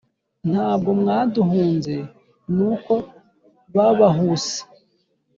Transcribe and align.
Ntabwo 0.51 0.89
mwaduhunze 0.99 1.95
N’uko 2.55 2.93
babahuse! 3.75 4.57